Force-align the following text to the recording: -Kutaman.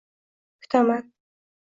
-Kutaman. 0.61 1.05